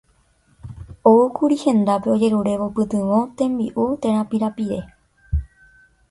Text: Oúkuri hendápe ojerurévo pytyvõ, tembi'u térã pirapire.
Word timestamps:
Oúkuri 1.09 1.57
hendápe 1.63 2.09
ojerurévo 2.13 2.69
pytyvõ, 2.79 3.19
tembi'u 3.41 3.85
térã 4.07 4.23
pirapire. 4.33 4.81